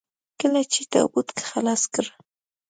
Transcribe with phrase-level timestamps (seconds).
[0.39, 2.05] کله چې يې تابوت خلاص کړ.